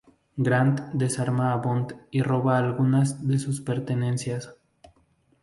[0.45, 4.49] Grant desarma a Bond y roba algunas de sus pertenencias.